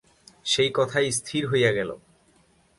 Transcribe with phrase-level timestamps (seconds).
[0.45, 1.89] সেই কথাই স্থির হইয়া গেল।